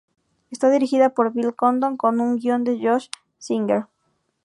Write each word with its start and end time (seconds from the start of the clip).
Está 0.49 0.71
dirigida 0.71 1.09
por 1.09 1.31
Bill 1.31 1.55
Condon 1.55 1.95
con 1.95 2.21
un 2.21 2.37
guion 2.37 2.63
de 2.63 2.75
Josh 2.79 3.07
Singer. 3.37 3.85